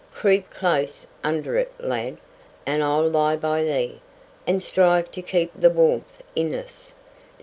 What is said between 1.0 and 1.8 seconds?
under it,